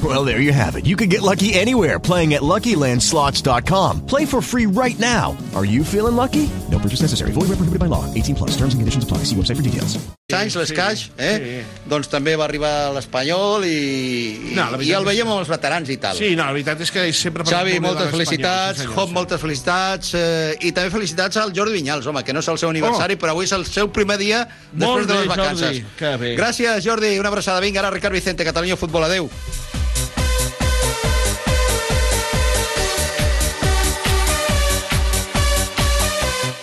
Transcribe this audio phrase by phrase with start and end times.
[0.00, 0.86] Well, there you have it.
[0.86, 4.06] You can get lucky anywhere playing at LuckyLandSlots.com.
[4.06, 5.36] Play for free right now.
[5.56, 6.48] Are you feeling lucky?
[6.70, 7.32] No purchase necessary.
[7.32, 8.04] Void where prohibited by law.
[8.14, 8.50] 18 plus.
[8.52, 9.24] Terms and conditions apply.
[9.24, 9.98] See website for details.
[10.28, 11.62] anys, l'escaix, eh?
[11.88, 15.96] Doncs també va arribar l'Espanyol i, No, la i el veiem amb els veterans i
[15.96, 16.18] tal.
[16.18, 17.46] Sí, no, la veritat és que sempre...
[17.48, 19.16] per Xavi, moltes felicitats, sí, Hop, sí.
[19.16, 22.68] moltes felicitats, eh, i també felicitats al Jordi Vinyals, home, que no és el seu
[22.68, 24.92] aniversari, però avui és el seu primer dia després Oh.
[24.98, 25.64] Molt de les bé, vacances.
[25.80, 26.34] Jordi, que bé.
[26.36, 27.64] Gràcies, Jordi, una abraçada.
[27.64, 29.30] Vinga, ara Ricard Vicente, Catalunya Futbol, adeu.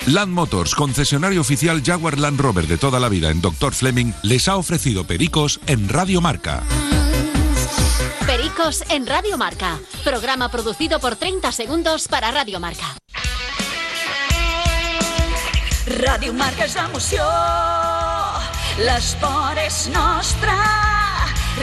[0.08, 3.73] Land Motors, concesionario oficial Jaguar Land Rover de toda la vida en Dr.
[3.73, 6.62] Fleming, les ha ofrecido Pericos en Radio Marca.
[8.28, 9.80] Pericos en Radio Marca.
[10.03, 12.86] Programa producido por 30 segundos para Radio Marca.
[15.86, 17.25] Ràdio Marca és emoció,
[18.81, 20.53] l'esport és nostre.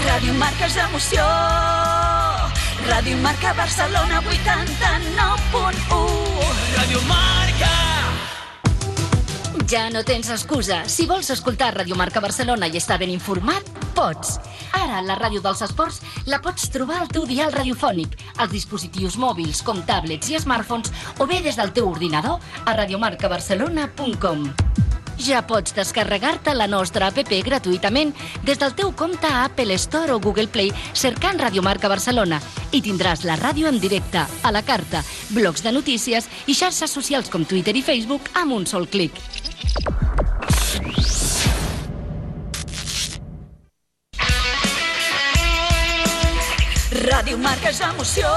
[0.06, 1.26] Ràdio Marca és emoció,
[2.86, 5.62] Ràdio Marca Barcelona 89.1.
[6.78, 7.31] Ràdio Marca.
[9.72, 10.82] Ja no tens excusa.
[10.84, 13.64] Si vols escoltar Radio Marca Barcelona i estar ben informat,
[13.96, 14.34] pots.
[14.76, 19.62] Ara, la ràdio dels esports la pots trobar al teu dial radiofònic, als dispositius mòbils
[19.64, 24.44] com tablets i smartphones o bé des del teu ordinador a radiomarcabarcelona.com.
[25.16, 28.12] Ja pots descarregar-te la nostra app gratuïtament
[28.44, 32.82] des del teu compte a Apple Store o Google Play cercant Radio Marca Barcelona i
[32.82, 35.00] tindràs la ràdio en directe, a la carta,
[35.30, 39.16] blocs de notícies i xarxes socials com Twitter i Facebook amb un sol clic.
[47.02, 48.30] Ràdio Marca és emoció,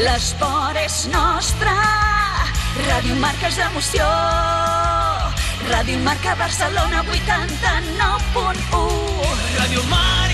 [0.00, 1.74] l'esport és nostre.
[2.86, 4.06] Ràdio Marca és emoció,
[5.68, 7.20] Ràdio Marca Barcelona 89.1.
[9.58, 10.25] Ràdio Marca.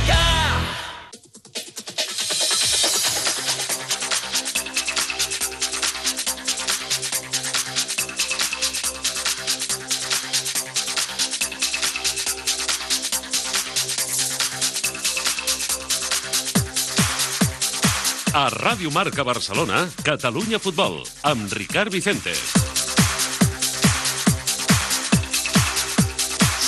[18.33, 22.72] A Ràdio Marca Barcelona, Catalunya Futbol, amb Ricard Vicente.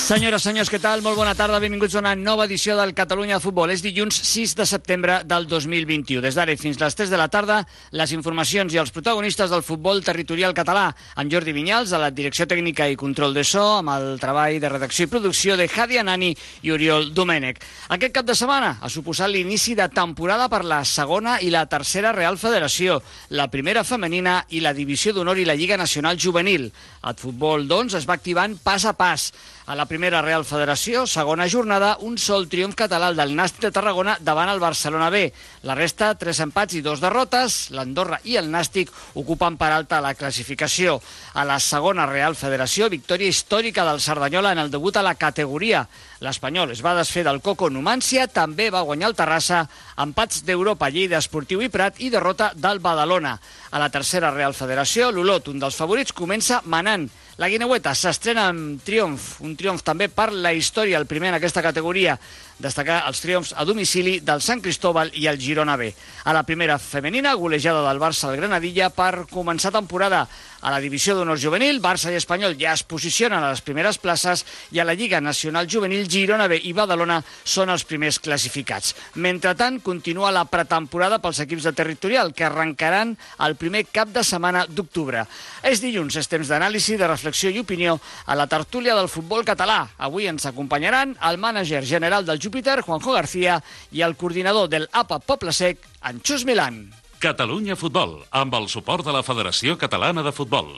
[0.05, 1.01] Senyores, senyors, què tal?
[1.01, 3.71] Molt bona tarda, benvinguts a una nova edició del Catalunya Futbol.
[3.73, 6.21] És dilluns 6 de setembre del 2021.
[6.21, 7.63] Des d'ara fins les 3 de la tarda,
[7.97, 12.45] les informacions i els protagonistes del futbol territorial català, amb Jordi Vinyals, a la direcció
[12.45, 16.35] tècnica i control de so, amb el treball de redacció i producció de Jadi Anani
[16.69, 17.65] i Oriol Domènech.
[17.97, 22.13] Aquest cap de setmana ha suposat l'inici de temporada per la segona i la tercera
[22.13, 23.01] Real Federació,
[23.33, 26.69] la primera femenina i la divisió d'honor i la Lliga Nacional Juvenil.
[27.09, 29.31] El futbol, doncs, es va activant pas a pas.
[29.67, 33.71] A la primera Real Federació, segona jornada, un sol triomf català el del Nàstic de
[33.73, 35.23] Tarragona davant el Barcelona B.
[35.65, 37.71] La resta, tres empats i dos derrotes.
[37.73, 40.99] L'Andorra i el Nàstic ocupen per alta la classificació.
[41.33, 45.87] A la segona Real Federació, victòria històrica del Cerdanyola en el debut a la categoria.
[46.21, 49.65] L'Espanyol es va desfer del Coco Numància, també va guanyar el Terrassa,
[49.97, 53.39] empats d'Europa, Lleida Esportiu i Prat i derrota del Badalona.
[53.73, 57.09] A la tercera Real Federació, l'Olot, un dels favorits, comença manant.
[57.43, 61.64] La Guineueta s'estrena amb triomf, un triomf també per la història, el primer en aquesta
[61.64, 62.14] categoria.
[62.55, 65.89] Destacar els triomfs a domicili del Sant Cristóbal i el Girona B.
[66.25, 70.29] A la primera femenina, golejada del Barça al Granadilla per començar temporada.
[70.65, 74.47] A la divisió d'honor juvenil, Barça i Espanyol ja es posicionen a les primeres places
[74.73, 78.95] i a la Lliga Nacional Juvenil, Girona B i Badalona són els primers classificats.
[79.21, 84.65] Mentretant, continua la pretemporada pels equips de territorial, que arrencaran el primer cap de setmana
[84.71, 85.27] d'octubre.
[85.61, 89.83] És dilluns, és temps d'anàlisi, de reflexió i opinió a la tertúlia del futbol català.
[89.99, 95.19] Avui ens acompanyaran el mànager general del Júpiter, Juanjo García, i el coordinador del APA
[95.19, 96.93] Poble Sec, en Xus Milán.
[97.19, 100.76] Catalunya Futbol, amb el suport de la Federació Catalana de Futbol.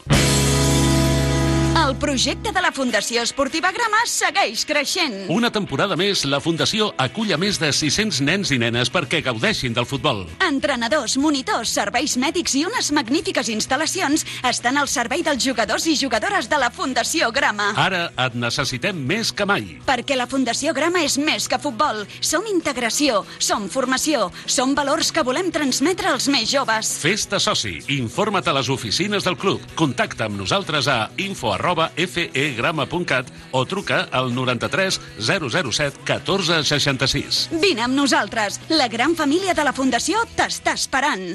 [1.76, 5.26] El projecte de la Fundació Esportiva Grama segueix creixent.
[5.30, 9.76] Una temporada més, la Fundació acull a més de 600 nens i nenes perquè gaudeixin
[9.76, 10.22] del futbol.
[10.46, 16.48] Entrenadors, monitors, serveis mèdics i unes magnífiques instal·lacions estan al servei dels jugadors i jugadores
[16.48, 17.68] de la Fundació Grama.
[17.76, 19.76] Ara et necessitem més que mai.
[19.86, 22.06] Perquè la Fundació Grama és més que futbol.
[22.24, 26.96] Som integració, som formació, som valors que volem transmetre als més joves.
[27.04, 27.76] Festa soci.
[28.00, 29.60] Informa't a les oficines del club.
[29.76, 37.48] Contacta amb nosaltres a info arroba fegrama.cat o truca al 93 007 14 66.
[37.60, 38.60] Vine amb nosaltres.
[38.68, 41.34] La gran família de la Fundació t'està esperant.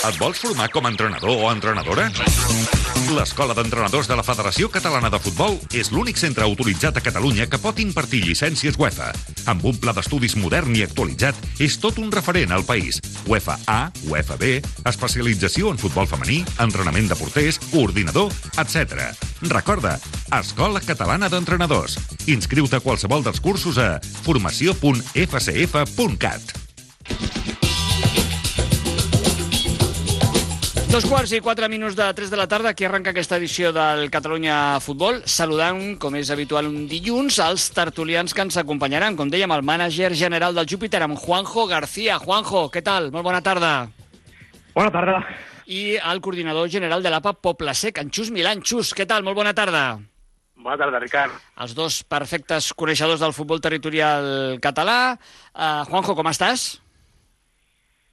[0.00, 2.06] Et vols formar com a entrenador o entrenadora?
[3.12, 7.58] L'Escola d'Entrenadors de la Federació Catalana de Futbol és l'únic centre autoritzat a Catalunya que
[7.60, 9.10] pot impartir llicències UEFA.
[9.52, 12.96] Amb un pla d'estudis modern i actualitzat, és tot un referent al país.
[13.28, 18.32] UEFA A, UEFA B, especialització en futbol femení, entrenament de porters, coordinador,
[18.62, 19.12] etc.
[19.52, 20.00] Recorda,
[20.40, 21.98] Escola Catalana d'Entrenadors.
[22.24, 26.69] Inscriu-te a qualsevol dels cursos a formació.fcf.cat.
[30.90, 34.08] Dos quarts i quatre minuts de 3 de la tarda, aquí arrenca aquesta edició del
[34.10, 39.14] Catalunya Futbol, saludant, com és habitual un dilluns, els tertulians que ens acompanyaran.
[39.14, 42.18] Com dèiem, el mànager general del Júpiter, amb Juanjo García.
[42.18, 43.12] Juanjo, què tal?
[43.14, 43.70] Molt bona tarda.
[44.74, 45.20] Bona tarda.
[45.70, 48.66] I el coordinador general de l'APA Poble Sec, en Xus Milán.
[48.66, 49.22] Xus, què tal?
[49.22, 49.84] Molt bona tarda.
[50.58, 51.38] Bona tarda, Ricard.
[51.62, 55.14] Els dos perfectes coneixedors del futbol territorial català.
[55.54, 56.72] Uh, Juanjo, com estàs?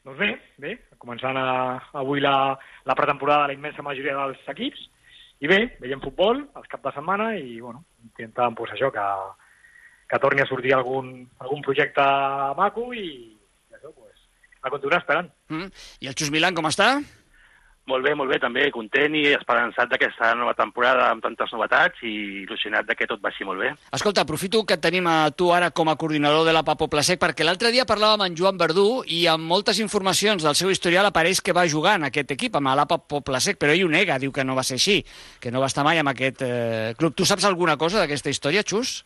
[0.06, 1.48] Doncs bé, bé, començant a,
[2.02, 2.56] avui la,
[2.86, 4.86] la pretemporada de la immensa majoria dels equips,
[5.44, 9.06] i bé, veiem futbol els cap de setmana i, bueno, intentant, pues, això, que,
[10.10, 11.12] que torni a sortir algun,
[11.44, 12.06] algun projecte
[12.58, 13.08] maco i,
[13.38, 14.26] i això, pues,
[14.64, 15.30] a continuar esperant.
[15.54, 15.70] Mm.
[16.02, 16.96] I el Xus Milan, com està?
[17.88, 22.44] Molt bé, molt bé, també content i esperançat d'aquesta nova temporada amb tantes novetats i
[22.44, 23.69] il·lusionat de que tot vagi molt bé.
[23.95, 27.22] Escolta, aprofito que et tenim a tu ara com a coordinador de la Papo Plasec,
[27.22, 31.39] perquè l'altre dia parlàvem amb Joan Verdú i amb moltes informacions del seu historial apareix
[31.39, 34.44] que va jugar en aquest equip, amb l'APA Poblesec, però ell ho nega, diu que
[34.44, 35.00] no va ser així,
[35.40, 37.16] que no va estar mai en aquest eh, club.
[37.16, 39.06] Tu saps alguna cosa d'aquesta història, Xus?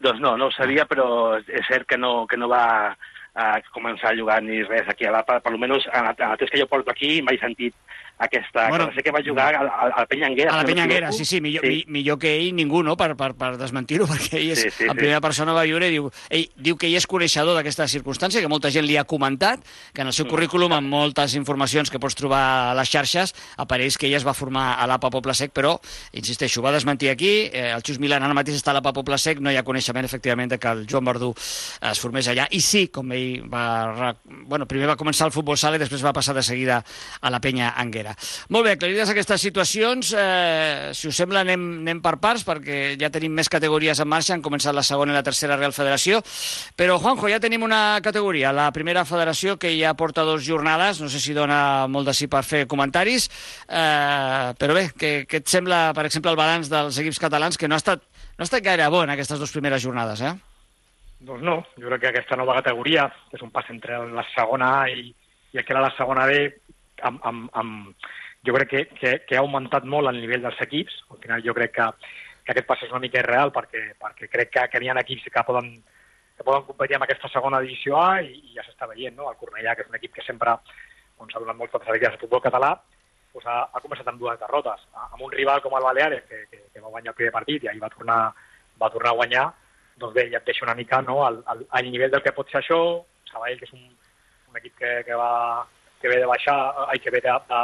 [0.00, 2.96] Doncs no, no ho sabia, però és cert que no, que no va
[3.34, 6.60] a començar a jugar ni res aquí a l'APA, per almenys en el temps que
[6.60, 7.76] jo porto aquí mai sentit
[8.22, 8.68] aquesta...
[8.68, 10.52] Bueno, sé que va jugar al, al, al Penyanguera.
[10.52, 11.84] A la Penyanguera, sí, sí, millor, sí.
[11.86, 14.88] Mi, millor que ell ningú, no?, per, per, per desmentir-ho, perquè ell és, sí, sí,
[14.88, 15.24] en primera sí.
[15.26, 18.70] persona va viure i diu, ell diu que ell és coneixedor d'aquesta circumstància, que molta
[18.74, 20.34] gent li ha comentat, que en el seu mm.
[20.34, 24.36] currículum, amb moltes informacions que pots trobar a les xarxes, apareix que ell es va
[24.38, 25.74] formar a l'APA Poble Sec, però,
[26.12, 29.42] insisteixo, va desmentir aquí, eh, el Xus Milan ara mateix està a l'APA Poble Sec,
[29.42, 32.86] no hi ha coneixement, efectivament, de que el Joan Verdú es formés allà, i sí,
[32.92, 34.14] com ell va...
[34.24, 36.82] Bueno, primer va començar el futbol sala i després va passar de seguida
[37.20, 38.11] a la penya Anguera.
[38.52, 43.10] Molt bé, aclarides aquestes situacions, eh, si us sembla anem, anem per parts, perquè ja
[43.12, 46.22] tenim més categories en marxa, han començat la segona i la tercera Real Federació,
[46.76, 51.10] però Juanjo, ja tenim una categoria, la primera federació, que ja porta dos jornades, no
[51.12, 53.28] sé si dona molt de sí per fer comentaris,
[53.68, 57.68] eh, però bé, què, què et sembla, per exemple, el balanç dels equips catalans, que
[57.68, 58.02] no ha estat,
[58.36, 60.34] no ha estat gaire bo en aquestes dues primeres jornades, eh?
[61.22, 64.88] Doncs no, jo crec que aquesta nova categoria és un pas entre la segona A
[64.90, 65.12] i,
[65.54, 66.48] i aquella la segona B
[67.08, 68.10] amb, amb, amb,
[68.46, 71.02] jo crec que, que, que ha augmentat molt el nivell dels equips.
[71.10, 71.88] Al final jo crec que,
[72.44, 75.28] que aquest pas és una mica irreal perquè, perquè crec que, que n'hi ha equips
[75.34, 75.74] que poden,
[76.36, 79.30] que poden competir amb aquesta segona divisió A i, i ja s'està veient, no?
[79.30, 80.56] El Cornellà, que és un equip que sempre
[81.22, 82.72] on s'ha donat moltes alegries al futbol català,
[83.32, 84.86] doncs ha, ha començat amb dues derrotes.
[85.04, 87.70] Amb un rival com el Baleares, que, que, que va guanyar el primer partit i
[87.70, 88.20] ahir va tornar,
[88.82, 89.46] va tornar a guanyar,
[90.02, 92.50] doncs bé, ja et deixa una mica no, al, al, al nivell del que pot
[92.50, 92.80] ser això.
[93.30, 93.86] Sabadell, que és un,
[94.50, 95.64] un equip que, que, va,
[96.02, 97.62] que ve de baixar, ai, que ve de, de,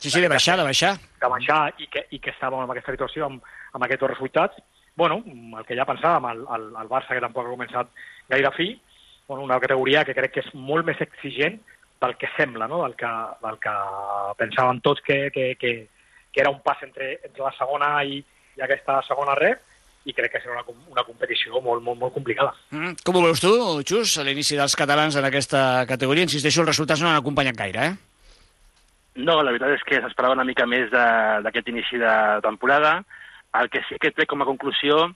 [0.00, 0.94] Sí, sí, de baixar, de baixar.
[1.20, 3.42] De baixar i que, i que estàvem en aquesta situació amb,
[3.76, 4.62] amb aquests resultats.
[4.96, 5.22] bueno,
[5.58, 7.92] el que ja pensàvem, el, el, el Barça, que tampoc ha començat
[8.28, 8.68] gaire fi,
[9.28, 11.60] bueno, una categoria que crec que és molt més exigent
[12.02, 12.82] del que sembla, no?
[12.82, 13.10] del, que,
[13.44, 13.74] del que
[14.40, 15.72] pensàvem tots que, que, que,
[16.32, 18.18] que era un pas entre, entre la segona i,
[18.56, 19.62] i aquesta segona rep,
[20.08, 22.54] i crec que serà una, una competició molt, molt, molt complicada.
[22.72, 23.00] Mm.
[23.04, 23.52] Com ho veus tu,
[23.86, 26.24] Xus, a l'inici dels catalans en aquesta categoria?
[26.24, 27.96] Insisteixo, els resultats no han acompanyat gaire, eh?
[29.20, 32.14] No, la veritat és que s'esperava una mica més d'aquest inici de
[32.44, 33.00] temporada.
[33.60, 35.08] El que sí que trec com a conclusió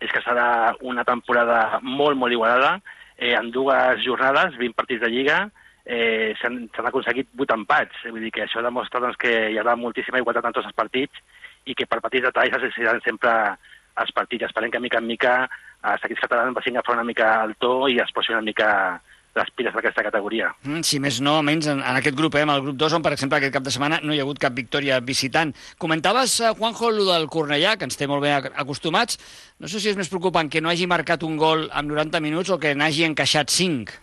[0.00, 2.78] és que serà una temporada molt, molt igualada.
[3.18, 5.38] Eh, en dues jornades, 20 partits de Lliga,
[5.84, 8.04] eh, s'han aconseguit 8 empats.
[8.08, 11.20] Vull dir que això demostra doncs, que hi haurà moltíssima igualtat en tots els partits
[11.68, 13.32] i que per petits detalls es decidiran sempre
[14.02, 14.48] els partits.
[14.48, 15.34] Esperem que mica en mica
[15.92, 18.68] els equips catalans vagin a fer una mica el to i es posin una mica
[19.38, 20.48] les piles d'aquesta categoria.
[20.64, 23.04] Mm, si més no, menys en, en aquest grup, eh, en el grup 2, on,
[23.04, 25.52] per exemple, aquest cap de setmana no hi ha hagut cap victòria visitant.
[25.78, 29.20] Comentaves, eh, Juanjo, el del Cornellà, que ens té molt ben acostumats.
[29.62, 32.50] No sé si és més preocupant que no hagi marcat un gol en 90 minuts
[32.50, 33.98] o que n'hagi encaixat 5.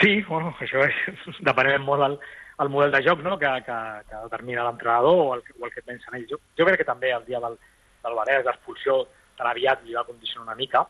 [0.00, 1.04] Sí, bueno, això és,
[1.48, 2.18] depenent molt del,
[2.64, 3.38] el model de joc no?
[3.38, 3.78] que, que,
[4.10, 6.28] que determina l'entrenador o, el, o el que pensen ells.
[6.34, 7.56] Jo, jo crec que també el dia del,
[8.04, 9.00] del Balears l'expulsió
[9.38, 10.84] tan aviat li va condicionar una mica,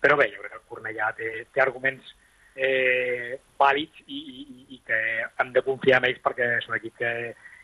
[0.00, 2.10] però bé, jo crec que el Cornellà té, té arguments
[2.54, 6.96] eh, vàlids i, i, i que hem de confiar en ells perquè és un equip
[7.00, 7.12] que,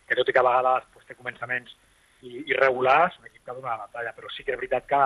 [0.09, 1.77] que tot i que a vegades pues, té començaments
[2.23, 5.03] irregulars, un equip que dona la batalla, però sí que és veritat que,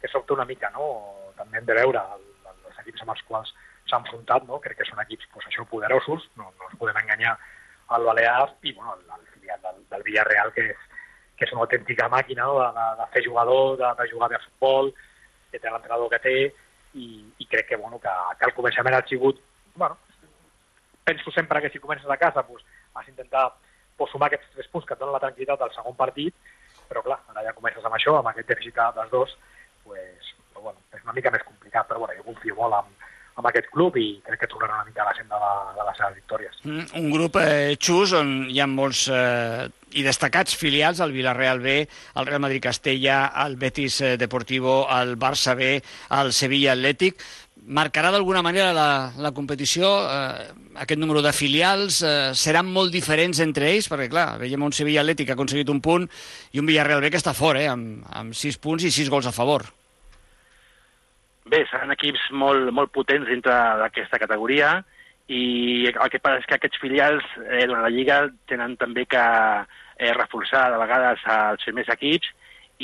[0.00, 0.86] que sobta una mica, no?
[1.36, 3.52] També hem de veure el, el, els equips amb els quals
[3.90, 4.60] s'ha enfrontat, no?
[4.62, 7.34] crec que són equips pues, això poderosos, no, no ens podem enganyar
[7.96, 10.86] al Balears i bueno, el, el filial del, del Villarreal, que és,
[11.40, 12.58] que és una autèntica màquina no?
[12.60, 14.92] de, de, fer jugador, de, de jugar bé a futbol,
[15.50, 16.36] que té l'entrenador que té,
[17.00, 17.06] i,
[17.40, 19.40] i crec que, bueno, que, que al començament ha sigut...
[19.74, 19.96] Bueno,
[21.08, 22.62] penso sempre que si comences a casa pues,
[22.94, 23.46] has d'intentar
[23.96, 26.36] pues, sumar aquests tres punts que et donen la tranquil·litat del segon partit,
[26.90, 29.36] però clar, ara ja comences amb això, amb aquest dèficit dels dos,
[29.86, 32.92] pues, però, bueno, és una mica més complicat, però bueno, jo confio molt en,
[33.40, 36.00] amb aquest club i crec que tornarà una mica a la senda de, de les
[36.00, 36.62] seves victòries.
[36.68, 41.60] Mm, un grup eh, xus on hi ha molts eh, i destacats filials, el Villarreal
[41.60, 45.78] B, el Real Madrid Castella, el Betis eh, Deportivo, el Barça B,
[46.20, 47.24] el Sevilla Atlètic.
[47.70, 50.46] Marcarà d'alguna manera la, la competició, eh,
[50.84, 55.04] aquest número de filials, eh, seran molt diferents entre ells, perquè clar, veiem un Sevilla
[55.04, 56.08] Atlètic que ha aconseguit un punt
[56.52, 59.28] i un Villarreal B que està fora, eh, amb, amb sis punts i sis gols
[59.28, 59.68] a favor.
[61.50, 64.74] Bé, seran equips molt, molt potents dintre d'aquesta categoria
[65.34, 70.12] i el que passa és que aquests filials eh, la Lliga tenen també que eh,
[70.14, 72.30] reforçar de vegades els primers equips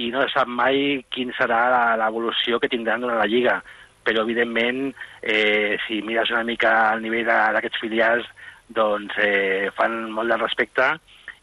[0.03, 3.61] i no sap mai quin serà l'evolució que tindran durant la Lliga.
[4.07, 4.91] Però, evidentment,
[5.23, 8.27] eh, si mires una mica el nivell d'aquests filials,
[8.69, 10.91] doncs eh, fan molt de respecte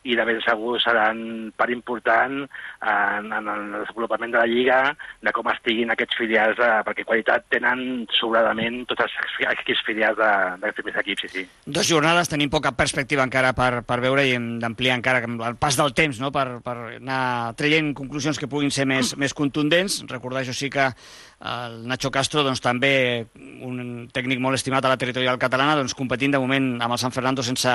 [0.03, 4.79] i de ben segur seran part important en, en el desenvolupament de la Lliga,
[5.23, 9.15] de com estiguin aquests filials, de, perquè qualitat tenen sobradament tots els
[9.53, 11.45] equips filials d'aquests primers equips, sí, sí.
[11.65, 15.79] Dos jornades, tenim poca perspectiva encara per, per veure i hem d'ampliar encara el pas
[15.79, 16.31] del temps no?
[16.35, 20.01] per, per anar traient conclusions que puguin ser més, més contundents.
[20.11, 20.91] Recordar, això sí que
[21.43, 26.31] el Nacho Castro, doncs, també un tècnic molt estimat a la territorial catalana, doncs, competint
[26.31, 27.71] de moment amb el San Fernando sense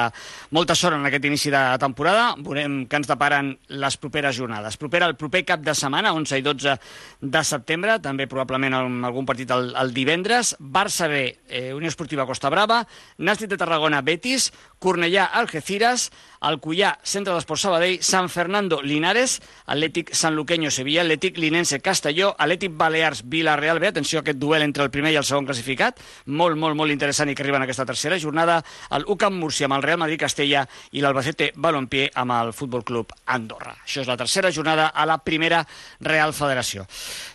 [0.56, 2.30] molta sort en aquest inici de temporada.
[2.40, 4.78] Veurem què ens deparen les properes jornades.
[4.80, 6.76] Propera el proper cap de setmana, 11 i 12
[7.20, 10.54] de setembre, també probablement algun partit el, el divendres.
[10.58, 12.82] Barça B, eh, Unió Esportiva Costa Brava,
[13.18, 16.08] Nàstic de Tarragona, Betis, Cornellà, Algeciras,
[16.40, 22.76] Alcuyà, Centre d'Esport Sabadell, San Fernando, Linares, Atlètic Sant Luqueño, Sevilla, Atlètic Linense, Castelló, Atlètic
[22.78, 23.24] Balears,
[23.58, 26.76] Villarreal B, atenció a aquest duel entre el primer i el segon classificat, molt, molt,
[26.78, 28.60] molt interessant i que arriba en aquesta tercera jornada,
[28.94, 33.12] el UCAM Múrcia amb el Real Madrid Castella i l'Albacete Balompié amb el Futbol Club
[33.26, 33.74] Andorra.
[33.82, 35.64] Això és la tercera jornada a la primera
[36.00, 36.86] Real Federació.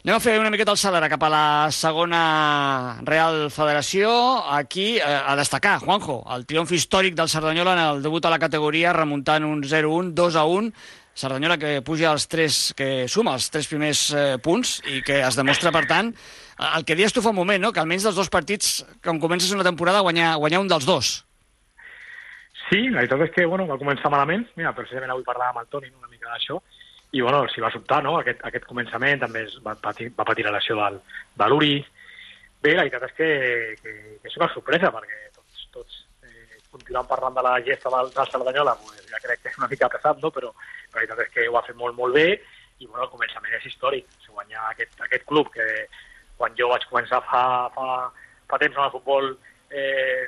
[0.05, 2.23] Anem a fer una miqueta salt ara cap a la segona
[3.03, 4.09] Real Federació.
[4.55, 8.39] Aquí eh, a destacar, Juanjo, el triomf històric del Cerdanyola en el debut a la
[8.39, 10.71] categoria remuntant un 0-1, 2-1,
[11.13, 15.37] Cerdanyola que puja els tres, que suma els tres primers eh, punts i que es
[15.37, 16.09] demostra, per tant,
[16.73, 17.71] el que dius tu fa un moment, no?
[17.73, 21.13] que almenys dels dos partits, quan comences una temporada, guanyar, guanyar un dels dos.
[22.63, 24.47] Sí, la veritat és que bueno, va començar malament.
[24.57, 26.57] Mira, precisament avui parlàvem amb el Toni una mica d'això,
[27.13, 28.15] i bueno, s'hi va sobtar, no?
[28.17, 30.97] Aquest, aquest començament també es va patir, va patir la lesió del,
[31.37, 31.75] de l'Uri.
[32.63, 33.29] Bé, la veritat és que,
[33.83, 33.93] que,
[34.23, 36.01] que és una sorpresa, perquè tots, tots
[36.73, 39.89] continuant parlant de la gesta del, del Cerdanyola, pues, ja crec que és una mica
[39.93, 40.31] pesat, no?
[40.35, 42.27] però la veritat és que ho ha fet molt, molt bé
[42.81, 44.07] i bueno, el començament és històric.
[44.29, 45.67] O guanyar aquest, aquest club que
[46.39, 47.43] quan jo vaig començar fa,
[47.75, 47.89] fa,
[48.49, 49.29] fa temps en el futbol
[49.69, 50.25] eh,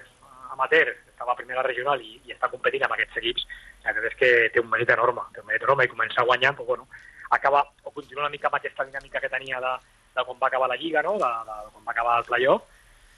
[0.54, 3.48] amateur, estava a primera regional i, i està competint amb aquests equips,
[3.84, 6.56] la veritat és que té un mèrit enorme, té un mèrit enorme i començar guanyant,
[6.60, 6.88] pues, bueno,
[7.36, 9.74] acaba, o continua una mica amb aquesta dinàmica que tenia de,
[10.16, 11.18] de quan va acabar la Lliga, no?
[11.20, 12.75] de, de, de quan va acabar el playoff,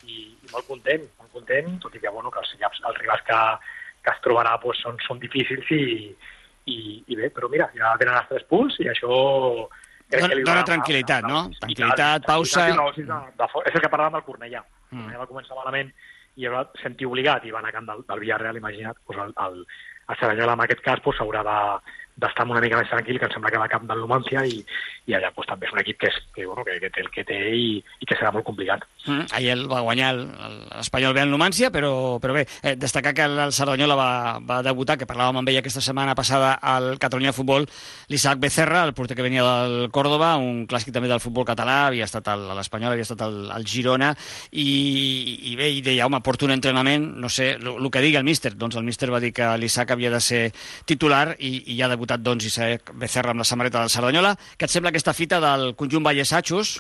[0.08, 3.42] i, i molt content, molt content, tot i que, bueno, que els, els rivals que,
[4.06, 5.84] que es trobarà pues, són, són difícils i,
[6.68, 9.12] i, i bé, però mira, ja tenen els tres punts i això...
[10.08, 11.48] Dona, dona, tranquil·litat, no?
[11.60, 12.70] Tranquil·litat, pausa...
[12.76, 14.64] No, sí, no, de, és el que parlàvem del Cornellà.
[14.88, 15.02] Mm.
[15.02, 15.92] Cornellà va començar malament
[16.38, 19.34] i va sentir obligat i va anar a camp del, del Villarreal, imagina't, pues el,
[19.44, 19.64] el,
[20.08, 21.58] el Cerdanyola en aquest cas pues, haurà de,
[22.18, 24.62] d'estar una mica més tranquil, que em sembla que va cap del Numancia i,
[25.10, 27.12] i allà pues, també és un equip que, és, que, bueno, que, que té el
[27.14, 28.86] que té i, i que serà molt complicat.
[29.08, 33.24] Mm, ahir el va guanyar l'Espanyol bé en Numancia, però, però bé, eh, destacar que
[33.24, 34.10] el Cerdanyola va,
[34.44, 37.68] va debutar, que parlàvem amb ell aquesta setmana passada al Catalunya Futbol,
[38.12, 42.08] l'Isaac Becerra, el porter que venia del Córdoba, un clàssic també del futbol català, havia
[42.08, 44.12] estat a l'Espanyol, havia estat al, al Girona,
[44.52, 44.68] i,
[45.54, 48.54] i bé, i deia, home, porto un entrenament, no sé, el que digui el míster,
[48.60, 50.44] doncs el míster va dir que l'Isaac havia de ser
[50.86, 54.36] titular i, i ja ha debutat doncs Isaac Becerra amb la samarreta del Cerdanyola.
[54.60, 56.78] Què et sembla aquesta fita del conjunt Vallesatxos?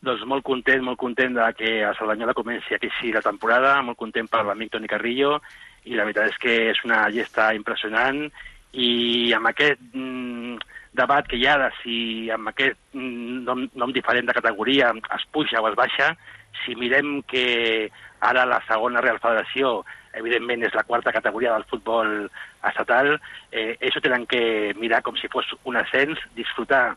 [0.00, 4.28] Doncs molt content, molt content de que a Cerdanyola comenci sí la temporada, molt content
[4.32, 5.40] per l'amic Toni Carrillo,
[5.84, 8.22] i la veritat és que és una gesta impressionant,
[8.72, 10.56] i amb aquest mm,
[10.96, 11.96] debat que hi ha de si
[12.30, 16.14] amb aquest mm, nom, nom diferent de categoria es puja o es baixa,
[16.64, 17.90] si mirem que
[18.20, 19.82] ara la segona Real Federació
[20.16, 22.30] evidentment és la quarta categoria del futbol
[22.66, 23.14] estatal,
[23.52, 26.96] eh, ho tenen que mirar com si fos un ascens, disfrutar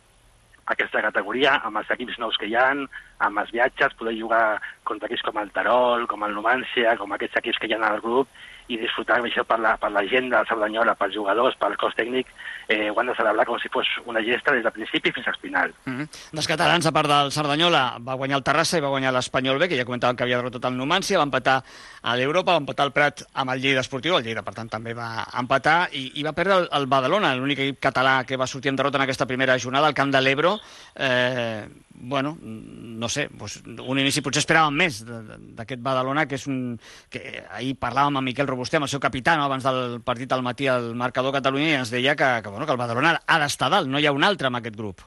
[0.71, 2.85] aquesta categoria amb els equips nous que hi han,
[3.25, 7.41] amb els viatges, poder jugar contra equips com el Tarol, com el Numancia, com aquests
[7.41, 8.29] equips que hi ha al grup,
[8.67, 12.29] i disfrutar això per la, per la gent de Cerdanyola, pels jugadors, pel cos tècnic,
[12.67, 15.37] eh, ho han de celebrar com si fos una gesta des del principi fins al
[15.41, 15.73] final.
[15.85, 16.07] Mm -hmm.
[16.31, 19.67] Dels catalans, a part del Cerdanyola, va guanyar el Terrassa i va guanyar l'Espanyol B,
[19.67, 21.63] que ja comentàvem que havia derrotat el Numància, va empatar
[22.01, 24.93] a l'Europa, va empatar el Prat amb el Lleida Esportiu, el Lleida, per tant, també
[24.93, 28.69] va empatar, i, i va perdre el, el Badalona, l'únic equip català que va sortir
[28.69, 30.59] en derrota en aquesta primera jornada, al camp de l'Ebro,
[30.95, 36.79] eh, bueno, no sé, doncs un inici potser esperàvem més d'aquest Badalona, que és un...
[37.09, 37.21] que
[37.53, 39.47] ahir parlàvem amb Miquel Robusté, amb el seu capità, no?
[39.49, 42.79] abans del partit al matí al marcador Catalunya, ens deia que, que, bueno, que el
[42.79, 45.01] Badalona ha d'estar dalt, no hi ha un altre en aquest grup.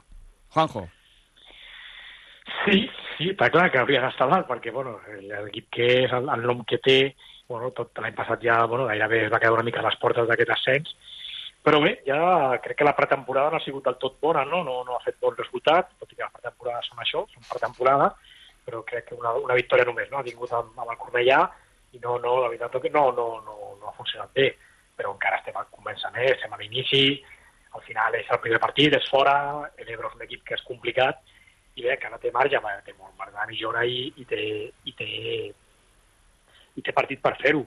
[0.57, 0.87] Juanjo.
[2.65, 2.85] Sí,
[3.17, 6.65] sí, està clar que hauria d'estar dalt, perquè bueno, l'equip que és, el, el nom
[6.69, 6.99] que té,
[7.51, 10.27] bueno, tot l'any passat ja bueno, gairebé es va quedar una mica a les portes
[10.29, 10.95] d'aquest ascens,
[11.67, 12.19] però bé, ja
[12.63, 14.63] crec que la pretemporada no ha sigut del tot bona, no?
[14.67, 18.13] No, no ha fet bon resultat, tot i que la pretemporada són això, són pretemporada,
[18.67, 20.21] però crec que una, una victòria només, no?
[20.21, 21.41] Ha vingut amb, amb el Cornellà
[21.93, 24.51] i no, no, la veritat que no, no, no, no ha funcionat bé,
[24.97, 27.05] però encara estem al començament, estem a l'inici,
[27.77, 29.37] al final és el primer partit, és fora,
[29.79, 31.21] l'Ebro és un equip que és complicat,
[31.77, 34.43] i bé, que no té marge, té molt marge de millora i, i, té,
[34.89, 35.09] i, té,
[36.81, 37.67] i té partit per fer-ho.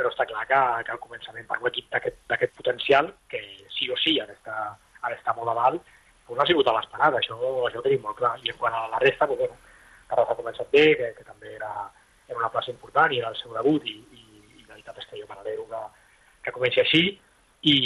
[0.00, 3.40] Però està clar que, que al començament per un equip d'aquest potencial, que
[3.76, 5.90] sí o sí ha d'estar molt a dalt,
[6.24, 7.36] doncs no ha sigut a l'esperat, això,
[7.68, 8.32] això ho tenim molt clar.
[8.40, 9.58] I en quant a la resta, doncs, bueno,
[10.10, 11.70] Carles ha començat bé, que, que també era,
[12.30, 14.22] era una plaça important i era el seu debut, i, i,
[14.62, 15.82] i la veritat és que jo m'alegro que,
[16.46, 17.02] que comenci així,
[17.60, 17.76] i,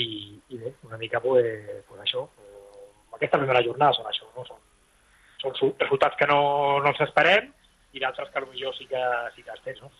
[0.54, 2.84] i bé, una mica pues, pues això, eh,
[3.16, 4.46] aquesta primera jornada són això, no?
[4.46, 4.62] són
[5.44, 6.40] són resultats que no,
[6.80, 7.50] no ens esperem
[7.94, 9.02] i d'altres que potser sí que,
[9.34, 9.90] sí que els tens, no?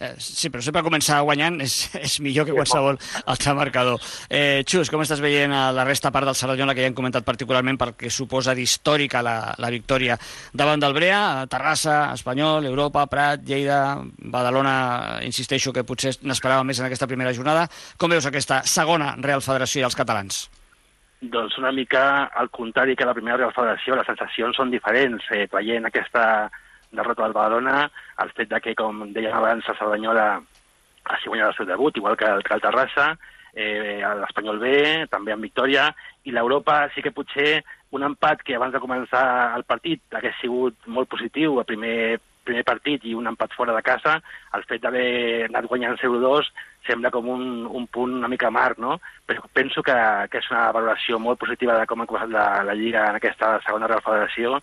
[0.00, 1.74] Eh, sí, però sempre començar guanyant és,
[2.06, 2.96] és millor que qualsevol
[3.28, 4.00] altre marcador.
[4.32, 7.26] Eh, Xus, com estàs veient a la resta part del Cerdanyola que ja hem comentat
[7.26, 10.16] particularment perquè suposa d'històrica la, la victòria
[10.56, 13.98] davant del Brea, Terrassa, Espanyol, Europa, Prat, Lleida,
[14.32, 17.66] Badalona, insisteixo que potser n'esperava més en aquesta primera jornada.
[18.00, 20.46] Com veus aquesta segona Real Federació i els catalans?
[21.20, 25.28] Doncs una mica al contrari que la primera Real Federació, les sensacions són diferents.
[25.36, 26.24] Eh, veient aquesta
[26.92, 27.90] derrota del Badalona,
[28.24, 30.28] el fet de que, com dèiem abans, a Cerdanyola
[31.10, 33.10] hagi guanyat el seu debut, igual que el, que el Terrassa,
[33.54, 34.72] eh, l'Espanyol B,
[35.10, 35.90] també amb victòria,
[36.24, 37.62] i l'Europa sí que potser
[37.96, 39.24] un empat que abans de començar
[39.56, 42.18] el partit hagués sigut molt positiu, el primer
[42.50, 44.16] primer partit i un empat fora de casa,
[44.56, 46.48] el fet d'haver anat guanyant 0-2
[46.88, 48.96] sembla com un, un punt una mica amarg, no?
[49.28, 49.96] Però penso que,
[50.32, 53.58] que és una valoració molt positiva de com ha començat la, la Lliga en aquesta
[53.66, 54.56] segona Real Federació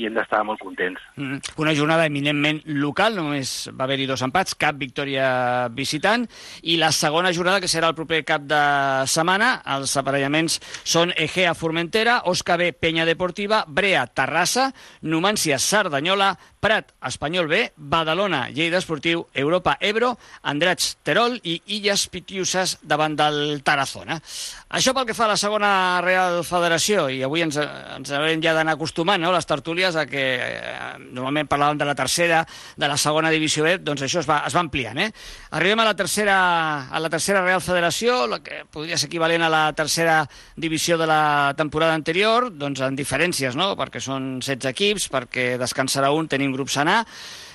[0.00, 1.02] i hem d'estar molt contents.
[1.20, 1.40] Mm.
[1.60, 6.24] Una jornada eminentment local, només va haver-hi dos empats, cap victòria visitant,
[6.62, 8.62] i la segona jornada, que serà el proper cap de
[9.10, 14.70] setmana, els aparellaments són Egea Formentera, Osca B Penya Deportiva, Brea Terrassa,
[15.04, 22.76] Numància Cerdanyola, Prat Espanyol B, Badalona Lleida Esportiu, Europa Ebro, Andratx Terol i Illes Pitiusas
[22.84, 24.18] davant del Tarazona.
[24.76, 25.70] Això pel que fa a la segona
[26.04, 30.24] Real Federació, i avui ens, ens haurem ja d'anar acostumant, no?, les tertúlies a que
[30.36, 30.74] eh,
[31.08, 32.42] normalment parlàvem de la tercera,
[32.76, 35.00] de la segona divisió B, doncs això es va, es va ampliant.
[35.00, 35.08] Eh?
[35.56, 36.36] Arribem a la tercera,
[36.92, 40.20] a la tercera Real Federació, la que podria ser equivalent a la tercera
[40.60, 43.72] divisió de la temporada anterior, doncs en diferències, no?
[43.80, 47.04] perquè són 16 equips, perquè descansarà un, tenim grup sanar,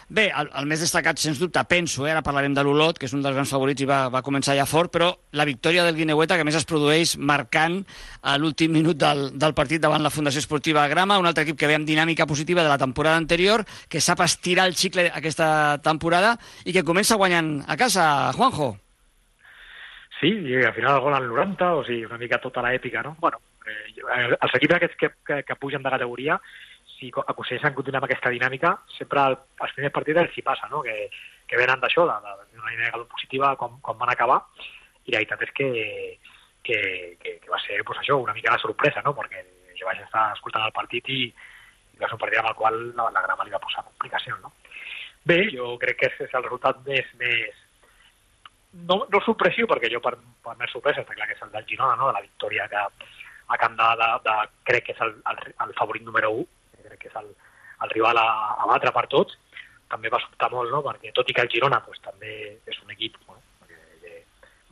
[0.06, 3.14] Bé, el, el més destacat, sens dubte, penso, eh, ara parlarem de l'Olot, que és
[3.18, 6.38] un dels grans favorits i va, va començar ja fort, però la victòria del Guineueta,
[6.38, 7.80] que més es produeix marcant
[8.22, 11.70] a l'últim minut del, del partit davant la Fundació Esportiva Grama, un altre equip que
[11.72, 16.36] ve amb dinàmica positiva de la temporada anterior, que sap estirar el xicle aquesta temporada
[16.66, 18.06] i que comença guanyant a casa,
[18.38, 18.76] Juanjo.
[20.20, 23.18] Sí, i al final el gol al 90, o sigui, una mica tota l'èpica, no?
[23.26, 26.38] Bueno, eh, els equips aquests que, que, que pugen de categoria,
[26.96, 30.82] si aconsegueixen continuar amb aquesta dinàmica, sempre el, els primers partits els hi passa, no?
[30.86, 31.10] Que,
[31.48, 34.40] que venen d'això, d'una dinàmica positiva, com, com van acabar,
[35.06, 35.70] i la veritat és que,
[36.66, 36.80] que,
[37.22, 39.14] que, que va ser pues, això, una mica la sorpresa, no?
[39.18, 39.44] perquè
[39.78, 42.80] jo vaig estar escoltant el partit i, i va ser un partit amb el qual
[42.98, 44.42] la, la grama li va posar complicacions.
[44.42, 44.54] No?
[45.30, 47.62] Bé, jo crec que és, és el resultat més, més
[48.90, 51.70] no, no sorpressiu, perquè jo per, per més sorpresa està clar que és el del
[51.70, 52.10] Girona, no?
[52.10, 55.74] de la victòria que a Camp de, de, de crec que és el, el, el
[55.78, 56.48] favorit número 1,
[56.96, 57.34] crec que és el,
[57.86, 58.30] el rival a,
[58.64, 59.38] a batre per tots,
[59.92, 60.82] també va sobtar molt, no?
[60.86, 63.44] perquè tot i que el Girona pues, també és un equip bueno,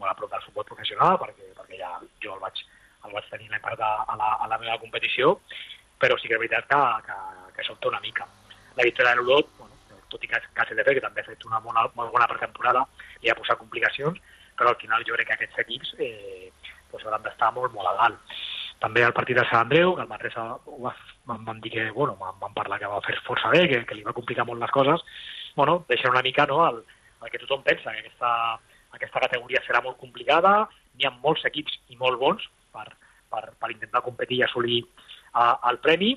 [0.04, 1.92] molt a prop del futbol professional, perquè, perquè ja
[2.24, 2.64] jo el vaig,
[3.08, 5.38] el vaig tenir l'any passat a, la, a la meva competició,
[6.02, 7.18] però sí que és veritat que, que,
[7.56, 8.28] que sobta una mica.
[8.80, 11.86] La victòria de l'Olot, bueno, tot i que KCDP, que també ha fet una bona,
[11.98, 12.84] molt bona pretemporada,
[13.22, 14.20] li ha posat complicacions,
[14.58, 16.52] però al final jo crec que aquests equips eh,
[16.92, 18.36] doncs hauran d'estar molt, molt a dalt.
[18.84, 22.36] També el partit de Sant Andreu, que el Manresa van, van dir que, bueno, van,
[22.42, 25.06] van parlar que va fer força bé, que, que li va complicar molt les coses,
[25.56, 26.82] bueno, deixen una mica no, el,
[27.24, 28.34] el que tothom pensa, que aquesta,
[28.98, 30.54] aquesta categoria serà molt complicada,
[30.98, 32.44] n'hi ha molts equips i molt bons
[32.76, 32.90] per,
[33.32, 36.12] per, per intentar competir i assolir uh, el premi,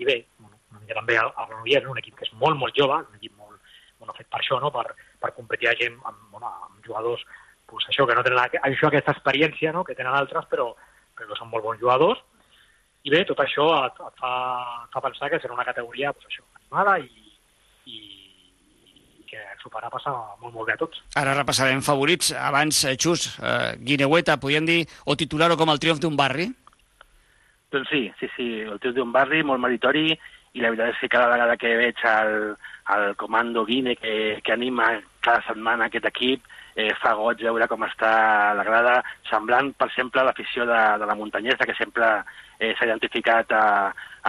[0.00, 2.76] i bé, bueno, una mica també el, el Granollers, un equip que és molt, molt
[2.78, 3.60] jove, un equip molt,
[4.00, 4.72] bueno, fet per això, no?
[4.72, 4.88] per,
[5.20, 7.28] per competir a gent amb, bueno, amb jugadors
[7.68, 9.84] pues, això, que no tenen això, aquesta experiència no?
[9.84, 10.72] que tenen altres, però,
[11.16, 12.20] però són molt bons jugadors,
[13.06, 14.32] i bé, tot això et, et, fa,
[14.82, 17.34] et fa pensar que serà una categoria pues, això, animada i,
[17.86, 17.98] i,
[19.30, 21.02] que s'ho farà passar molt, molt bé a tots.
[21.20, 22.32] Ara repassarem favorits.
[22.34, 26.48] Abans, eh, Xus, eh, Guineueta, podríem dir, o titular-ho com el triomf d'un barri?
[27.74, 30.08] Doncs sí, sí, sí, el triomf d'un barri, molt meritori,
[30.56, 32.34] i la veritat és que cada vegada que veig el,
[32.96, 37.84] el comando Guine que, que anima cada setmana aquest equip, eh, fa goig veure com
[37.84, 38.10] està
[38.56, 38.96] la grada,
[39.30, 42.08] semblant, per exemple, l'afició de, de la muntanyesa, que sempre
[42.60, 43.64] eh, s'ha identificat a,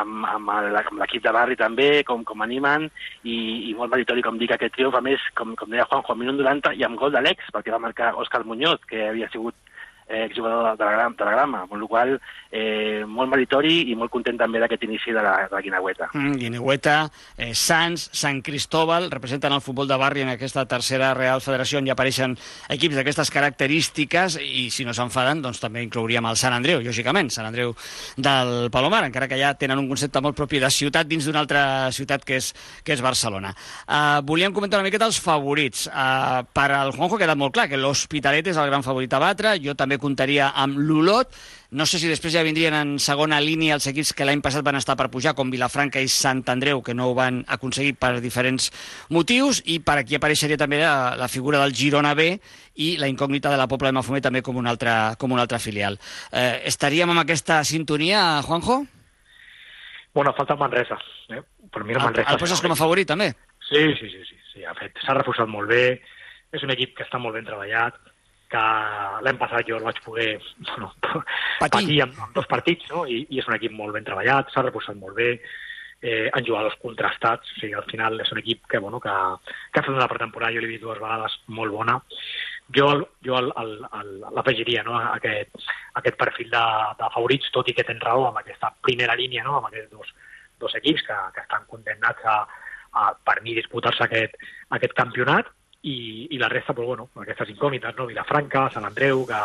[0.02, 0.52] amb, amb
[1.00, 2.90] l'equip de barri també, com, com animen,
[3.24, 3.38] i,
[3.70, 6.42] i molt meritori, com dic, aquest triomf, a més, com, com deia Juanjo, al minut
[6.42, 9.77] 90 i amb gol de l'ex, perquè va marcar Òscar Muñoz, que havia sigut eh,
[10.08, 12.14] exjugador de la, de la grama, amb la qual
[12.52, 16.10] eh, molt meritori i molt content també d'aquest inici de la, de la Guineueta.
[16.14, 16.98] Mm, Guineueta,
[17.38, 21.88] eh, Sants, Sant Cristóbal, representen el futbol de barri en aquesta tercera Real Federació on
[21.88, 22.38] hi apareixen
[22.74, 27.50] equips d'aquestes característiques i si no s'enfaden doncs també inclouríem el Sant Andreu, lògicament, Sant
[27.50, 27.76] Andreu
[28.16, 31.92] del Palomar, encara que ja tenen un concepte molt propi de ciutat dins d'una altra
[31.92, 33.54] ciutat que és, que és Barcelona.
[33.88, 35.88] Uh, volíem comentar una miqueta els favorits.
[35.88, 39.22] Uh, per al Juanjo ha quedat molt clar que l'Hospitalet és el gran favorit a
[39.22, 41.34] batre, jo també comptaria amb l'Olot,
[41.78, 44.78] no sé si després ja vindrien en segona línia els equips que l'any passat van
[44.80, 48.70] estar per pujar, com Vilafranca i Sant Andreu, que no ho van aconseguir per diferents
[49.12, 52.30] motius, i per aquí apareixeria també la, la figura del Girona B
[52.80, 55.60] i la incògnita de la Pobla de Mafumet també com un altre, com un altre
[55.60, 56.00] filial.
[56.32, 58.86] Eh, estaríem amb aquesta sintonia, Juanjo?
[60.16, 60.96] Bueno, falta Manresa.
[61.30, 61.44] Eh?
[61.70, 62.30] Per mi el Manresa...
[62.30, 63.34] El, el poses com a favorit, també?
[63.68, 64.64] Sí, sí, sí, sí, sí.
[65.04, 66.00] s'ha reforçat molt bé,
[66.56, 68.00] és un equip que està molt ben treballat,
[68.52, 68.64] que
[69.26, 70.28] l'any passat jo el vaig poder
[70.70, 73.06] bueno, patir, patir amb, amb dos partits, no?
[73.06, 75.34] I, i és un equip molt ben treballat, s'ha reposat molt bé,
[76.02, 79.16] eh, han jugadors contrastats, o sigui, al final és un equip que, bueno, que,
[79.72, 81.98] que ha fet una pretemporada, jo l'he vist dues vegades molt bona.
[82.76, 82.88] Jo,
[83.24, 85.54] jo l'afegiria no, a aquest,
[85.94, 86.64] a aquest perfil de,
[87.00, 90.10] de favorits, tot i que tens raó amb aquesta primera línia, no, amb aquests dos,
[90.60, 92.42] dos equips que, que estan condemnats a,
[93.00, 94.36] a per mi, disputar-se aquest,
[94.76, 95.48] aquest campionat,
[95.88, 98.08] i, i la resta, pues, bueno, aquestes incògnites, no?
[98.10, 99.42] Vilafranca, Sant Andreu, que,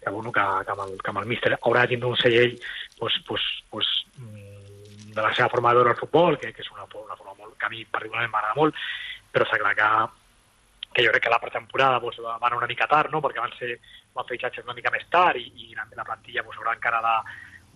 [0.00, 2.56] que, bueno, que, que, amb, el, que amb el míster haurà de tindre un segell
[2.98, 6.86] pues, pues, pues, de la seva forma de veure el futbol, que, que és una,
[7.00, 8.78] una forma molt, que a mi particularment m'agrada molt,
[9.32, 9.90] però està clar que,
[10.94, 13.22] que jo crec que la pretemporada pues, va anar una mica tard, no?
[13.24, 13.78] perquè van, ser,
[14.14, 17.02] van fer xatxes una mica més tard i, i la, la plantilla pues, haurà encara
[17.04, 17.16] de,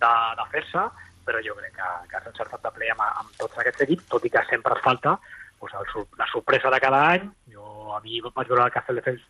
[0.04, 0.86] de, de fer-se,
[1.28, 4.24] però jo crec que, que s'ha encertat de ple amb, amb tots aquests equips, tot
[4.24, 5.18] i que sempre falta
[5.58, 7.28] pues, el, la sorpresa de cada any.
[7.52, 9.24] Jo, a mi vaig veure el Castelldefels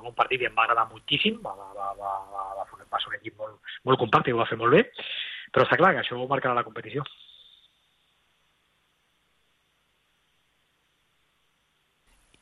[0.00, 3.00] en un partit i em va agradar moltíssim, va, va, va, va, va, va, va
[3.00, 3.56] ser un equip molt,
[3.88, 4.82] molt compacte i ho va fer molt bé,
[5.52, 7.04] però està clar que això marcarà la competició.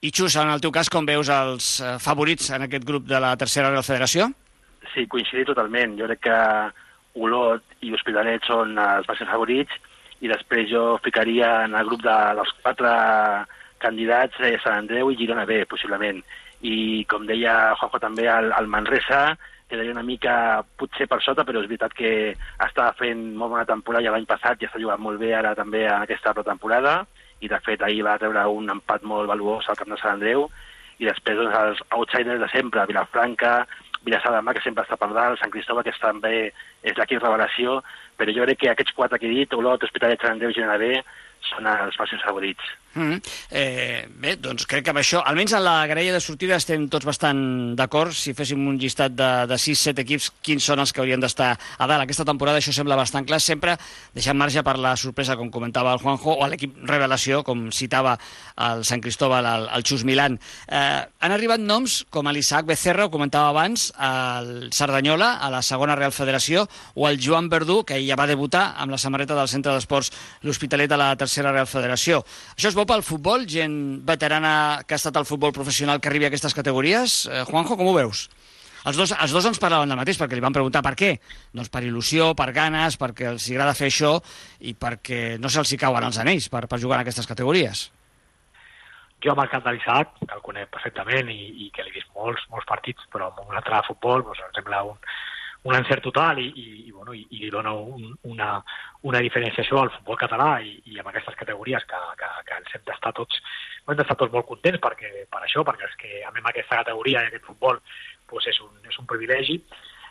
[0.04, 3.20] I Xus, en el teu cas, com veus els eh, favorits en aquest grup de
[3.24, 4.26] la tercera Real Federació?
[4.92, 5.94] Sí, coincidir totalment.
[5.96, 6.40] Jo crec que
[7.24, 9.78] Olot i Hospitalet són els màxims favorits
[10.20, 12.92] i després jo ficaria en el grup de, dels quatre
[13.82, 16.22] candidats eh, Sant Andreu i Girona B, possiblement.
[16.64, 19.34] I, com deia Juanjo també, el, el Manresa
[19.68, 24.04] quedaria una mica, potser per sota, però és veritat que estava fent molt bona temporada
[24.06, 27.00] ja l'any passat i està jugant molt bé ara també en aquesta pretemporada
[27.40, 30.46] i de fet ahir va treure un empat molt valuós al camp de Sant Andreu
[31.02, 33.64] i després doncs, els outsiders de sempre, Vilafranca,
[34.04, 36.34] Vilassar de Mar, que sempre està per dalt, Sant Cristòbal, que és també
[36.84, 37.78] és l'equip revelació,
[38.18, 40.90] però jo crec que aquests quatre que he dit, Olot, Hospitalet, Sant Andreu i B,
[41.50, 42.72] són els màxims favorits.
[42.94, 43.20] Mm -hmm.
[43.50, 47.04] eh, bé, doncs crec que amb això, almenys en la graella de sortida estem tots
[47.04, 48.12] bastant d'acord.
[48.12, 51.86] Si féssim un llistat de, de 6-7 equips, quins són els que haurien d'estar a
[51.86, 53.76] dalt aquesta temporada, això sembla bastant clar, sempre
[54.14, 58.16] deixant marge per la sorpresa, com comentava el Juanjo, o l'equip revelació, com citava
[58.56, 60.38] el Sant Cristóbal, el, el Xus Milan.
[60.68, 65.96] Eh, han arribat noms com l'Isaac Becerra, ho comentava abans, el Cerdanyola, a la segona
[65.96, 69.72] Real Federació, o el Joan Verdú, que ja va debutar amb la samarreta del Centre
[69.72, 72.20] d'Esports L'Hospitalet a la tercera Real Federació.
[72.54, 73.48] Això és bo pel futbol?
[73.50, 73.74] Gent
[74.06, 77.24] veterana que ha estat al futbol professional que arribi a aquestes categories?
[77.26, 78.28] Eh, Juanjo, com ho veus?
[78.84, 81.14] Els dos, els dos ens parlaven del mateix, perquè li van preguntar per què.
[81.56, 84.18] Doncs per il·lusió, per ganes, perquè els agrada fer això
[84.60, 87.88] i perquè no se'ls hi cauen els anells per, per jugar en aquestes categories.
[89.24, 92.44] Jo amb el cap de l'Isaac, el conec perfectament i, i que l'he vist molts,
[92.52, 95.00] molts partits, però amb un altre futbol doncs, em sembla un,
[95.64, 98.48] un encert total i, i, i, bueno, i, i li dona un, una,
[99.08, 102.84] una diferenciació al futbol català i, i amb aquestes categories que, que, que ens hem
[102.90, 103.38] d'estar tots,
[103.88, 107.22] hem d'estar tots molt contents perquè, per això, perquè és que a mi aquesta categoria
[107.24, 107.80] i aquest futbol
[108.28, 109.56] doncs és, un, és un privilegi.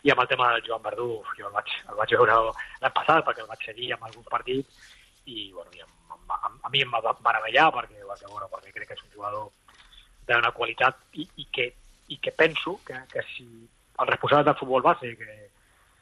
[0.04, 1.06] I amb el tema del Joan Verdú
[1.38, 2.40] jo el vaig, el vaig veure
[2.82, 4.90] l'any passat perquè el vaig seguir amb alguns partits
[5.30, 8.74] i, bueno, i amb, amb, amb, a mi em va meravellar perquè, perquè, bueno, perquè
[8.74, 9.48] crec que és un jugador
[10.26, 11.70] d'una qualitat i, i, que,
[12.10, 13.46] i que penso que, que si
[14.00, 15.36] els responsables del futbol base, que,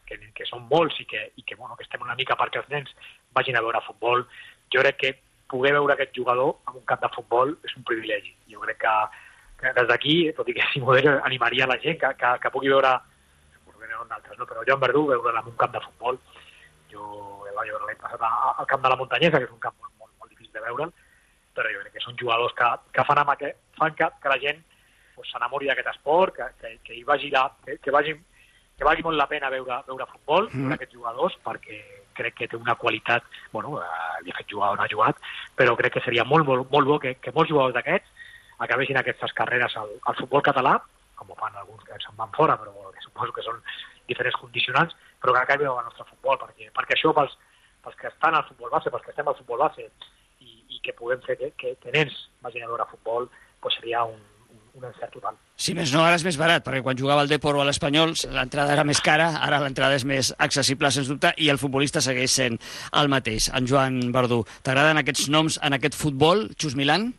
[0.08, 2.72] que, que són molts i que, i que, bueno, que estem una mica perquè els
[2.72, 2.92] nens
[3.36, 4.24] vagin a veure futbol,
[4.72, 5.12] jo crec que
[5.52, 8.32] poder veure aquest jugador en un camp de futbol és un privilegi.
[8.48, 8.94] Jo crec que,
[9.60, 12.72] que des d'aquí, tot i que si model animaria la gent que, que, que pugui
[12.72, 12.96] veure
[14.08, 14.46] d'altres, no?
[14.48, 16.18] però Joan Verdú veure en un camp de futbol
[16.90, 17.04] jo
[17.52, 20.32] veure l'any passat al camp de la Muntanyesa, que és un camp molt, molt, molt
[20.32, 20.92] difícil de veure'l,
[21.56, 24.40] però jo crec que són jugadors que, que fan, amb aquest, fan que, que la
[24.42, 24.62] gent
[25.22, 28.14] pues, s'enamori d'aquest esport, que, que, que hi vagi, la, que, que, vagi,
[28.76, 30.64] que valgui molt la pena veure, veure futbol, mm.
[30.64, 31.78] veure aquests jugadors, perquè
[32.18, 35.20] crec que té una qualitat, bueno, eh, li ha fet jugar on ha jugat,
[35.56, 38.10] però crec que seria molt, molt, molt bo que, que molts jugadors d'aquests
[38.66, 40.74] acabessin aquestes carreres al, al futbol català,
[41.18, 43.62] com ho fan alguns que se'n van fora, però que suposo que són
[44.10, 47.38] diferents condicionants, però que acabi el nostre futbol, perquè, perquè això pels,
[47.86, 49.86] pels que estan al futbol base, pels que estem al futbol base,
[50.42, 53.30] i, i que puguem fer que, que, que nens vagin a veure futbol,
[53.62, 54.18] pues seria un,
[54.74, 55.36] un encert total.
[55.56, 58.14] Si més no, ara és més barat, perquè quan jugava al Depor o a l'Espanyol
[58.32, 62.32] l'entrada era més cara, ara l'entrada és més accessible, sens dubte, i el futbolista segueix
[62.32, 62.58] sent
[63.00, 63.50] el mateix.
[63.56, 67.10] En Joan Verdú, t'agraden aquests noms en aquest futbol, Xus Milan?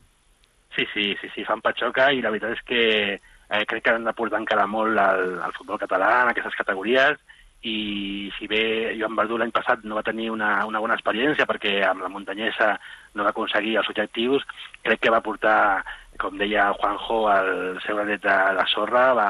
[0.75, 2.81] Sí, sí, sí, sí, fan patxoca i la veritat és que
[3.13, 7.21] eh, crec que han de portar encara molt al, al futbol català en aquestes categories
[7.63, 11.77] i si bé Joan Verdú l'any passat no va tenir una, una bona experiència perquè
[11.87, 12.73] amb la muntanyesa
[13.13, 14.43] no va aconseguir els objectius,
[14.83, 15.83] crec que va portar,
[16.21, 19.29] com deia Juanjo, el seu granet de, de sorra, va,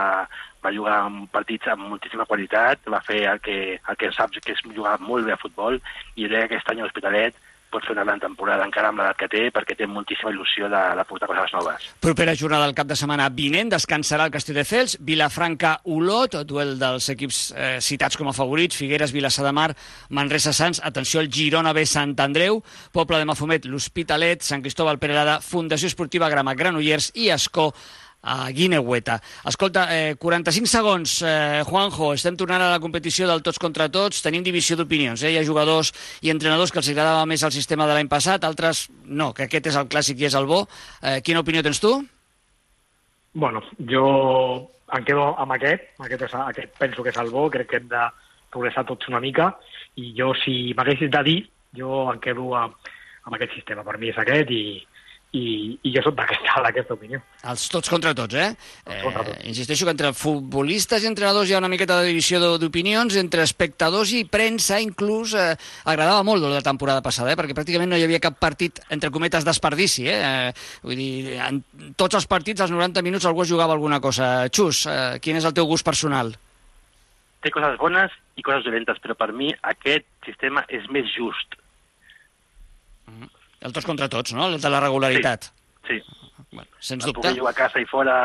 [0.63, 4.55] va jugar en partits amb moltíssima qualitat, va fer el que, el que saps que
[4.55, 7.39] és jugar molt bé a futbol i crec que aquest any a l'Hospitalet
[7.73, 10.81] pot fer una gran temporada encara amb l'edat que té perquè té moltíssima il·lusió de,
[10.99, 11.87] de portar coses noves.
[12.03, 17.73] Propera jornada del cap de setmana vinent descansarà el Castelldefels, Vilafranca-Olot, duel dels equips eh,
[17.81, 19.71] citats com a favorits, Figueres, Vilassar de Mar,
[20.13, 22.61] Manresa-Sants, atenció al Girona B Sant Andreu,
[22.93, 27.71] Poble de Mafumet, l'Hospitalet, Sant Cristóbal Perelada, Fundació Esportiva Grama Granollers i Escó
[28.23, 29.21] a Guineueta.
[29.45, 34.21] Escolta, eh, 45 segons, eh, Juanjo, estem tornant a la competició del tots contra tots,
[34.23, 35.31] tenim divisió d'opinions, eh?
[35.33, 38.87] hi ha jugadors i entrenadors que els agradava més el sistema de l'any passat, altres
[39.05, 40.63] no, que aquest és el clàssic i és el bo.
[41.01, 41.99] Eh, quina opinió tens tu?
[43.33, 47.69] Bueno, jo em quedo amb aquest, aquest, és, aquest penso que és el bo, crec
[47.69, 48.07] que hem de
[48.53, 49.51] progressar tots una mica,
[49.99, 51.39] i jo, si m'haguessis de dir,
[51.75, 52.77] jo em quedo amb,
[53.25, 53.83] amb aquest sistema.
[53.83, 54.63] Per mi és aquest i,
[55.33, 57.19] i, i jo soc d'aquesta opinió.
[57.49, 58.51] Els tots contra tots, eh?
[58.85, 59.39] Contra tots.
[59.39, 59.47] eh?
[59.49, 64.13] Insisteixo que entre futbolistes i entrenadors hi ha una miqueta de divisió d'opinions, entre espectadors
[64.13, 65.55] i premsa inclús eh,
[65.89, 67.39] agradava molt la temporada passada, eh?
[67.39, 70.05] perquè pràcticament no hi havia cap partit, entre cometes, desperdici.
[70.05, 70.19] Eh?
[70.21, 70.53] eh?
[70.85, 71.63] Vull dir, en
[71.97, 74.45] tots els partits, als 90 minuts, algú jugava alguna cosa.
[74.53, 76.35] Xus, eh, quin és el teu gust personal?
[77.43, 81.57] Té coses bones i coses dolentes, però per mi aquest sistema és més just.
[83.63, 84.49] El tots contra tots, no?
[84.51, 85.49] El de la regularitat.
[85.87, 85.99] Sí.
[85.99, 86.19] sí.
[86.53, 87.27] Bueno, sens que dubte.
[87.27, 88.17] pugui jugar a casa i fora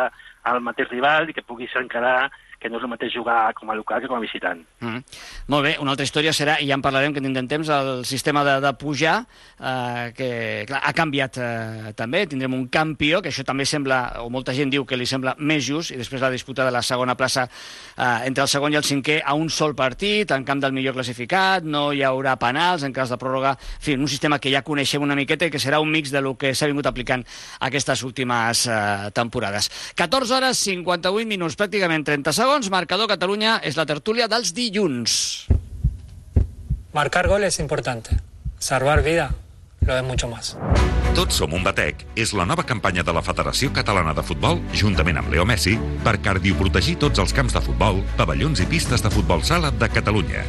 [0.49, 3.77] al mateix rival i que puguis encarar que no és el mateix jugar com a
[3.79, 4.61] local que com a visitant.
[4.83, 5.03] Mm.
[5.55, 8.43] Molt bé, una altra història serà, i ja en parlarem que tindrem temps, el sistema
[8.47, 9.21] de, de pujar,
[9.59, 10.31] eh, que
[10.67, 14.73] clar, ha canviat eh, també, tindrem un campió, que això també sembla, o molta gent
[14.75, 18.27] diu que li sembla més just, i després la disputa de la segona plaça eh,
[18.27, 21.63] entre el segon i el cinquè a un sol partit, en camp del millor classificat,
[21.63, 25.07] no hi haurà penals en cas de pròrroga, en fi, un sistema que ja coneixem
[25.07, 27.23] una miqueta i que serà un mix de lo que s'ha vingut aplicant
[27.71, 29.71] aquestes últimes eh, temporades.
[29.95, 35.47] 14 hores, 58 minuts, pràcticament 30 segons, marcador Catalunya és la tertúlia dels dilluns.
[36.93, 38.17] Marcar gol es importante.
[38.59, 39.35] Salvar vida
[39.81, 40.57] lo es mucho más.
[41.15, 45.19] Tots som un batec és la nova campanya de la Federació Catalana de Futbol, juntament
[45.19, 49.45] amb Leo Messi, per cardioprotegir tots els camps de futbol, pavellons i pistes de futbol
[49.45, 50.45] sala de Catalunya.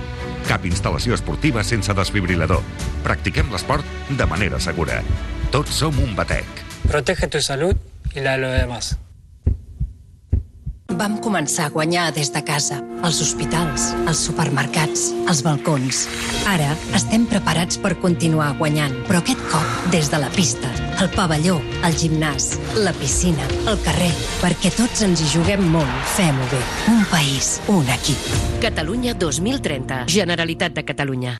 [0.47, 2.63] Cap instal·lació esportiva sense desfibrilador.
[3.03, 5.03] Practiquem l'esport de manera segura.
[5.51, 6.65] Tots som un batec.
[6.87, 7.75] Protege tu salud
[8.15, 8.97] y la de los demás.
[10.99, 16.01] Vam començar a guanyar des de casa, als hospitals, als supermercats, als balcons.
[16.51, 20.67] Ara estem preparats per continuar guanyant, però aquest cop des de la pista,
[20.99, 21.55] el pavelló,
[21.87, 22.49] el gimnàs,
[22.83, 25.95] la piscina, el carrer, perquè tots ens hi juguem molt.
[26.17, 26.59] Fem-ho bé.
[26.91, 28.27] Un país, un equip.
[28.59, 30.03] Catalunya 2030.
[30.11, 31.39] Generalitat de Catalunya.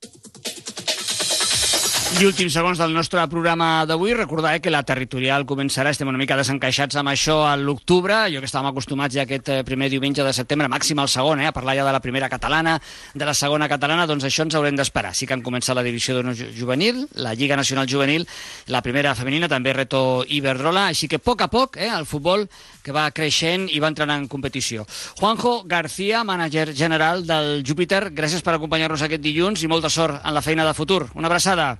[2.10, 6.18] I últims segons del nostre programa d'avui, recordar eh, que la territorial començarà, estem una
[6.18, 10.26] mica desencaixats amb això a l'octubre, jo que estàvem acostumats ja aquest eh, primer diumenge
[10.26, 12.74] de setembre, màxim al segon, eh, a parlar ja de la primera catalana,
[13.14, 15.14] de la segona catalana, doncs això ens haurem d'esperar.
[15.16, 18.26] Sí que han començat la divisió d'honor juvenil, la Lliga Nacional Juvenil,
[18.74, 22.48] la primera femenina, també Reto Iberdrola, així que a poc a poc eh, el futbol
[22.84, 24.88] que va creixent i va entrant en competició.
[25.22, 30.34] Juanjo García, mànager general del Júpiter, gràcies per acompanyar-nos aquest dilluns i molta sort en
[30.34, 31.06] la feina de futur.
[31.14, 31.78] Una abraçada.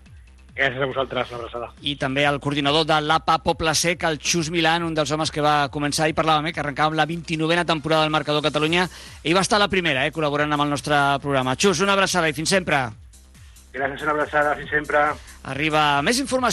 [0.60, 1.68] Gràcies a vosaltres, una abraçada.
[1.88, 5.44] I també el coordinador de l'APA Poble Sec, el Xus Milan, un dels homes que
[5.46, 8.90] va començar, i parlàvem, eh, que arrencava amb la 29a temporada del Marcador Catalunya,
[9.24, 11.56] i va estar la primera, eh, col·laborant amb el nostre programa.
[11.56, 12.90] Xus, una abraçada i fins sempre.
[13.72, 15.00] Gràcies, una abraçada, fins sempre.
[15.44, 16.48] Arriba més informació.